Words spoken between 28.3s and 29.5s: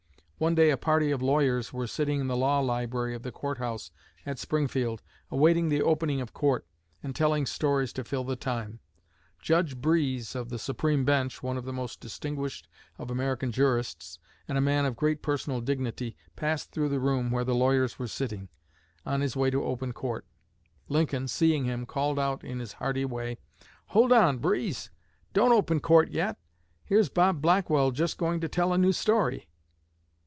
to tell a new story!"